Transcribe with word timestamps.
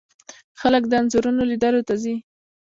خلک 0.59 0.83
د 0.87 0.91
انځورونو 0.99 1.41
لیدلو 1.51 1.81
ته 1.87 1.93
ځي. 2.01 2.15